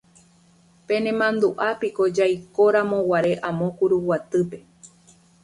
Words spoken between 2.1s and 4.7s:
jaikoramoguare amo Kuruguatýpe.